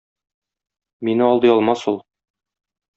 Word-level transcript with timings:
Мине 1.09 1.27
алдый 1.29 1.55
алмас 1.59 1.87
ул. 1.95 2.05